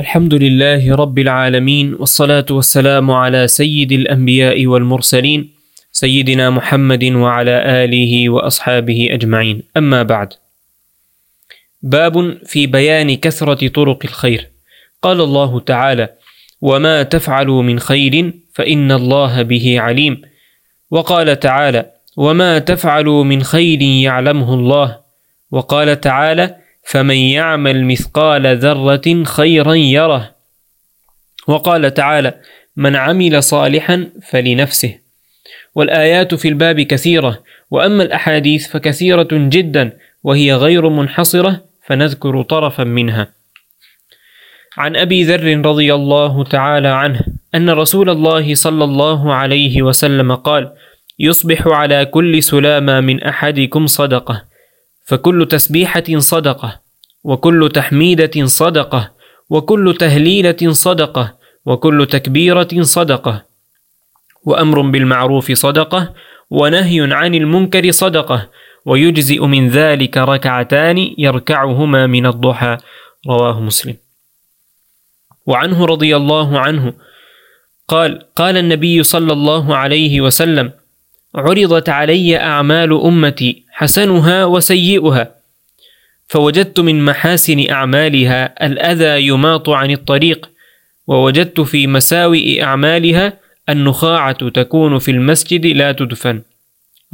[0.00, 5.50] الحمد لله رب العالمين والصلاة والسلام على سيد الأنبياء والمرسلين
[5.92, 9.62] سيدنا محمد وعلى آله وأصحابه أجمعين.
[9.76, 10.32] أما بعد
[11.82, 14.48] باب في بيان كثرة طرق الخير.
[15.02, 16.08] قال الله تعالى
[16.60, 20.22] وما تفعلوا من خير فإن الله به عليم
[20.90, 21.86] وقال تعالى
[22.16, 24.98] وما تفعلوا من خير يعلمه الله
[25.50, 30.34] وقال تعالى فمن يعمل مثقال ذرة خيرا يره.
[31.46, 32.34] وقال تعالى
[32.76, 34.98] من عمل صالحا فلنفسه
[35.74, 39.92] والآيات في الباب كثيرة وأما الأحاديث فكثيرة جدا
[40.22, 43.28] وهي غير منحصرة فنذكر طرفا منها.
[44.76, 47.20] عن أبي ذر رضي الله تعالى عنه
[47.54, 50.72] أن رسول الله صلى الله عليه وسلم قال
[51.18, 54.51] يصبح على كل سلامة من أحدكم صدقة
[55.04, 56.80] فكل تسبيحة صدقة
[57.24, 59.10] وكل تحميدة صدقة
[59.50, 61.34] وكل تهليلة صدقة
[61.66, 63.44] وكل تكبيرة صدقة.
[64.44, 66.14] وأمر بالمعروف صدقة
[66.50, 68.48] ونهي عن المنكر صدقة
[68.86, 72.78] ويجزئ من ذلك ركعتان يركعهما من الضحى.
[73.28, 73.96] رواه مسلم.
[75.46, 76.92] وعنه رضي الله عنه
[77.88, 80.72] قال قال النبي صلى الله عليه وسلم
[81.34, 85.34] عرضت علي أعمال أمتي حسنها وسيئها
[86.28, 90.50] فوجدت من محاسن أعمالها الأذى يماط عن الطريق
[91.06, 93.32] ووجدت في مساوئ أعمالها
[93.68, 96.42] النخاعة تكون في المسجد لا تدفن.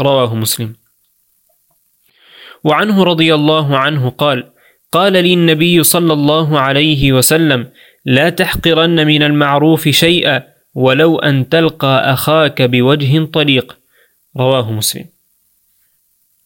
[0.00, 0.74] رواه مسلم.
[2.64, 4.44] وعنه رضي الله عنه قال
[4.92, 7.68] قال لي النبي صلى الله عليه وسلم
[8.04, 10.42] لا تحقرن من المعروف شيئا
[10.74, 13.77] ولو أن تلقى أخاك بوجه طليق.
[14.38, 15.04] رواه مسلم.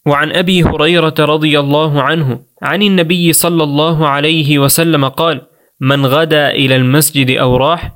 [0.06, 5.40] وعن أبي هريرة رضي الله عنه عن النبي صلى الله عليه وسلم قال
[5.80, 7.94] من غدا إلى المسجد أو راح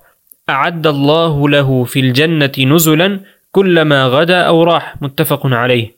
[0.50, 3.20] أعد الله له في الجنة نزلا
[3.52, 5.02] كلما غدا أو راح.
[5.02, 5.94] متفق عليه.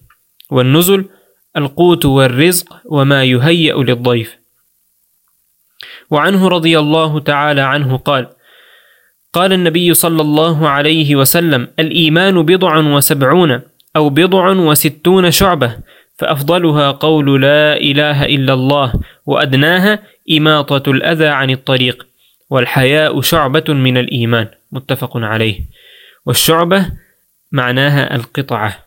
[0.51, 1.05] والنزل
[1.57, 4.39] القوت والرزق وما يهيأ للضيف.
[6.11, 8.29] وعنه رضي الله تعالى عنه قال
[9.33, 13.61] قال النبي صلى الله عليه وسلم الإيمان بضع وسبعون
[13.99, 15.77] أو بضع وستون شعبة
[16.19, 18.93] فأفضلها قول لا إله إلا الله
[19.27, 19.99] وأدناها
[20.31, 22.07] إماطة الأذى عن الطريق
[22.51, 25.61] والحياء شعبة من الإيمان متفق عليه.
[26.27, 26.87] والشعبة
[27.53, 28.79] معناها القطعة.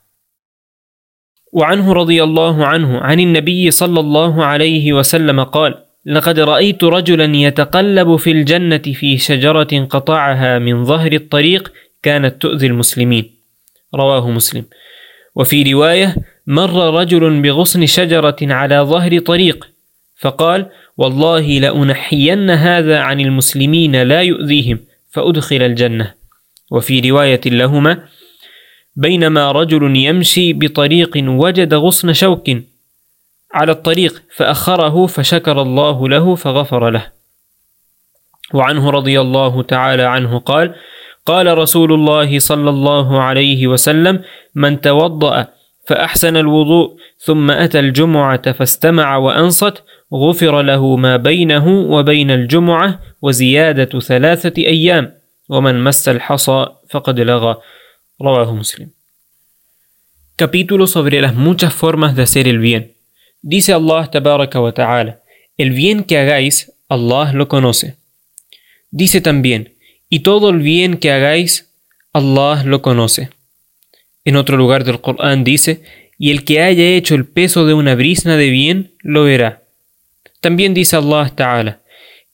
[1.53, 8.15] وعنه رضي الله عنه عن النبي صلى الله عليه وسلم قال لقد رأيت رجلا يتقلب
[8.15, 11.71] في الجنة في شجرة قطعها من ظهر الطريق
[12.03, 13.25] كانت تؤذي المسلمين
[13.95, 14.65] رواه مسلم.
[15.35, 16.15] وفي رواية
[16.47, 19.67] مر رجل بغصن شجرة على ظهر طريق
[20.19, 24.79] فقال والله لأنحين هذا عن المسلمين لا يؤذيهم
[25.11, 26.13] فأدخل الجنة.
[26.71, 28.03] وفي رواية لهما
[28.95, 32.49] بينما رجل يمشي بطريق وجد غصن شوك
[33.53, 37.11] على الطريق فأخره فشكر الله له فغفر له.
[38.53, 40.75] وعنه رضي الله تعالى عنه قال
[41.25, 44.21] قال رسول الله صلى الله عليه وسلم
[44.55, 45.47] من توضأ
[45.87, 49.83] فأحسن الوضوء ثم أتى الجمعة فاستمع وأنصت
[50.13, 55.13] غفر له ما بينه وبين الجمعة وزيادة ثلاثة أيام
[55.49, 57.57] ومن مس الحصى فقد لغى
[58.21, 58.89] رواه مسلم
[60.37, 62.93] Capítulo sobre las muchas formas de hacer el bien.
[63.43, 65.19] Dice Allah tabaraka wa ta'ala,
[65.55, 67.97] el bien que hagáis, Allah lo conoce.
[68.89, 69.75] Dice también,
[70.11, 71.73] y todo el bien que hagáis,
[72.11, 73.29] Allah lo conoce.
[74.25, 75.83] En otro lugar del Corán dice,
[76.19, 79.63] y el que haya hecho el peso de una brisna de bien, lo verá.
[80.41, 81.81] También dice Allah Ta'ala,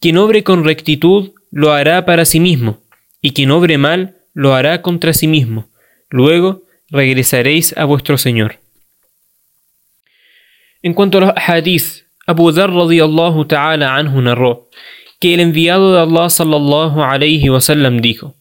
[0.02, 2.82] quien obre con rectitud, lo hará para sí mismo,
[3.22, 5.70] y quien obre mal, lo hará contra sí mismo.
[6.10, 8.58] Luego regresaréis a vuestro Señor.
[10.82, 14.68] En cuanto a los hadith, Abu Dhar radiyallahu ta'ala anhu narró
[15.20, 18.36] que el enviado de Allah sallallahu alayhi wasallam dijo,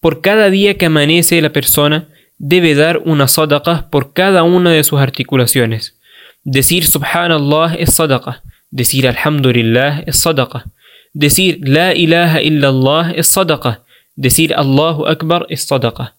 [0.00, 2.08] por cada día que amanece la persona,
[2.38, 5.96] debe dar una sadaqah por cada una de sus articulaciones.
[6.42, 10.64] Decir subhanallah es sadaqah, decir alhamdulillah es sadaqah,
[11.12, 13.82] decir la ilaha illallah es sadaqah,
[14.16, 16.14] decir Allahu akbar es sadaqah.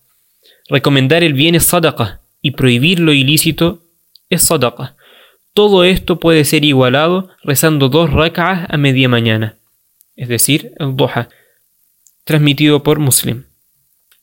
[0.70, 3.82] Recomendar el bien es sadaqah y prohibir lo ilícito
[4.30, 4.96] es sadaqah.
[5.54, 9.56] Todo esto puede ser igualado rezando dos rak'ah a media mañana,
[10.16, 11.30] es decir, el duha,
[12.24, 13.46] transmitido por Muslim.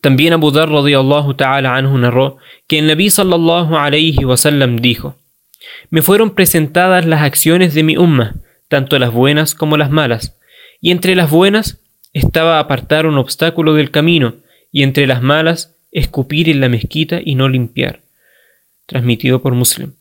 [0.00, 5.16] También Abu Dhar radiyallahu ta'ala anhu narró que el Nabi sallallahu alayhi wasallam dijo:
[5.90, 8.36] Me fueron presentadas las acciones de mi umma,
[8.68, 10.38] tanto las buenas como las malas,
[10.80, 11.80] y entre las buenas
[12.12, 14.36] estaba apartar un obstáculo del camino,
[14.72, 18.00] y entre las malas, escupir en la mezquita y no limpiar.
[18.86, 19.92] Transmitido por Muslim.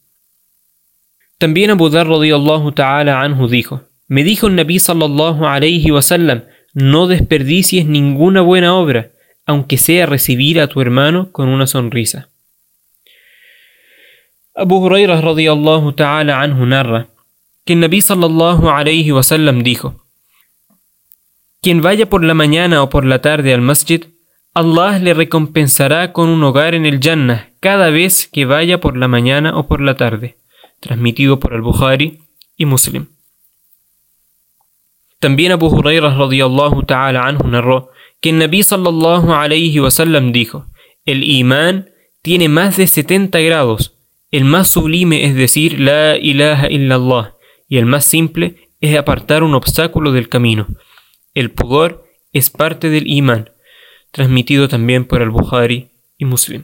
[1.37, 6.43] También Abu Dhar radiyallahu ta'ala anhu dijo, me dijo el Nabi sallallahu alayhi wa sallam,
[6.73, 9.11] no desperdicies ninguna buena obra,
[9.45, 12.29] aunque sea recibir a tu hermano con una sonrisa.
[14.55, 17.07] Abu Hurairah radiyallahu ta'ala anhu narra
[17.65, 20.03] que el Nabi sallallahu alayhi wa sallam dijo,
[21.61, 24.05] quien vaya por la mañana o por la tarde al masjid,
[24.55, 29.07] Allah le recompensará con un hogar en el Jannah cada vez que vaya por la
[29.07, 30.37] mañana o por la tarde,
[30.79, 32.21] transmitido por al-Bukhari
[32.57, 33.07] y Muslim.
[35.19, 37.89] También Abu Hurairah radiyallahu ta'ala anhu narró
[38.21, 40.65] que el Nabi sallallahu alayhi wa sallam dijo,
[41.05, 41.89] el imán
[42.21, 43.97] tiene más de 70 grados,
[44.31, 47.33] el más sublime es decir la ilaha illallah
[47.67, 50.67] y el más simple es apartar un obstáculo del camino.
[51.33, 53.49] El pudor es parte del imán,
[54.11, 56.63] transmitido también por el Bukhari y Muslim.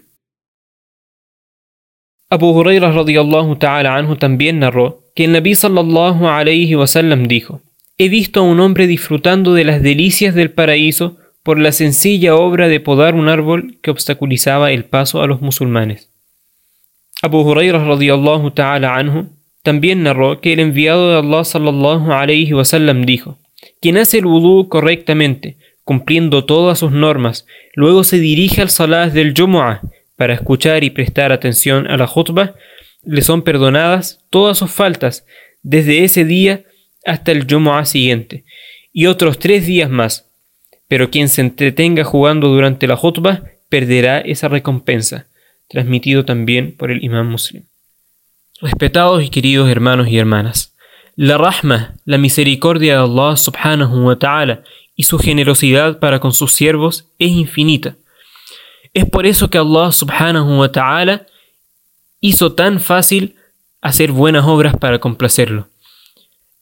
[2.30, 7.62] Abu Hurairah radiyallahu ta'ala anhu también narró que el Nabi sallallahu alayhi wa sallam dijo:
[7.98, 12.68] He visto a un hombre disfrutando de las delicias del paraíso por la sencilla obra
[12.68, 16.10] de podar un árbol que obstaculizaba el paso a los musulmanes.
[17.22, 19.30] Abu Hurairah radiyallahu ta'ala anhu
[19.64, 23.38] también narró que el enviado de Allah sallallahu alayhi wa sallam dijo:
[23.82, 25.56] quien hace el vudú correctamente,
[25.86, 27.46] cumpliendo todas sus normas,
[27.76, 29.80] luego se dirige al salat del Jumu'ah
[30.18, 32.56] para escuchar y prestar atención a la khutbah,
[33.06, 35.26] le son perdonadas todas sus faltas
[35.64, 36.65] desde ese día
[37.06, 38.44] hasta el Jumu'ah siguiente,
[38.92, 40.26] y otros tres días más.
[40.88, 45.28] Pero quien se entretenga jugando durante la khutbah perderá esa recompensa,
[45.68, 47.64] transmitido también por el imán muslim.
[48.62, 50.76] Respetados y queridos hermanos y hermanas,
[51.16, 54.64] la rahma, la misericordia de Allah subhanahu wa ta'ala
[54.96, 57.96] y su generosidad para con sus siervos es infinita.
[58.94, 61.26] Es por eso que Allah subhanahu wa ta'ala
[62.22, 63.36] hizo tan fácil
[63.82, 65.68] hacer buenas obras para complacerlo.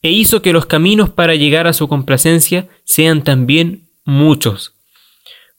[0.03, 4.73] E hizo que los caminos para llegar a su complacencia sean también muchos.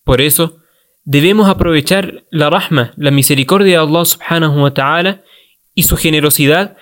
[0.04, 0.58] Por eso,
[1.04, 5.22] debemos aprovechar la rahma, la misericordia de Allah subhanahu wa ta'ala
[5.74, 6.76] y su generosidad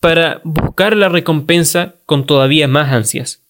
[0.00, 3.42] para buscar la recompensa con todavía más ansias.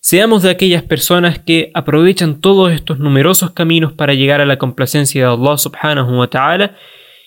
[0.00, 5.26] Seamos de aquellas personas que aprovechan todos estos numerosos caminos para llegar a la complacencia
[5.26, 6.76] de Allah subhanahu wa ta'ala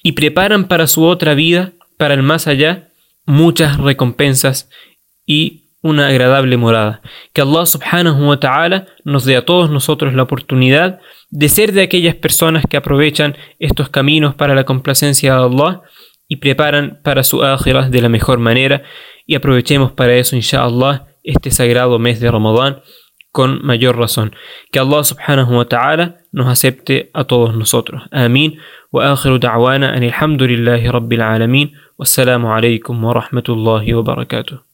[0.03, 2.89] y preparan para su otra vida, para el más allá,
[3.25, 4.69] muchas recompensas
[5.25, 7.01] y una agradable morada.
[7.33, 11.81] Que Allah subhanahu wa ta'ala nos dé a todos nosotros la oportunidad de ser de
[11.81, 15.81] aquellas personas que aprovechan estos caminos para la complacencia de Allah
[16.27, 18.83] y preparan para su akhirah de la mejor manera
[19.25, 22.81] y aprovechemos para eso inshallah este sagrado mes de Ramadán
[23.31, 24.35] con mayor razón.
[24.71, 28.03] Que Allah subhanahu wa ta'ala nos acepte a todos nosotros.
[28.11, 28.59] Amén.
[28.93, 31.71] Akhiru da'wana an alhamdulillahi rabbil alamin.
[31.97, 34.70] Wassalamu alaikum wa rahmatullahi wa barakatuh.